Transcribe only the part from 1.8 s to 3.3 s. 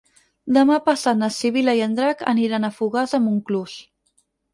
en Drac aniran a Fogars de